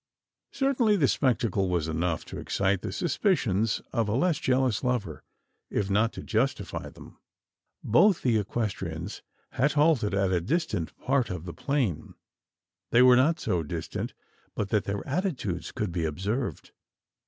Certainly 0.51 0.97
the 0.97 1.07
spectacle 1.07 1.69
was 1.69 1.87
enough 1.87 2.25
to 2.25 2.39
excite 2.39 2.81
the 2.81 2.91
suspicions 2.91 3.81
of 3.93 4.09
a 4.09 4.15
less 4.15 4.39
jealous 4.39 4.83
lover 4.83 5.23
if 5.69 5.91
not 5.91 6.11
to 6.13 6.23
justify 6.23 6.89
them. 6.89 7.19
Both 7.83 8.23
the 8.23 8.39
equestrians 8.39 9.21
had 9.51 9.73
halted 9.73 10.15
at 10.15 10.31
a 10.31 10.41
distant 10.41 10.97
part 10.97 11.29
of 11.29 11.45
the 11.45 11.53
plain. 11.53 12.15
They 12.89 13.03
were 13.03 13.15
not 13.15 13.39
so 13.39 13.61
distant, 13.61 14.15
but 14.55 14.69
that 14.69 14.85
their 14.85 15.07
attitudes 15.07 15.71
could 15.71 15.91
be 15.91 16.05
observed. 16.05 16.71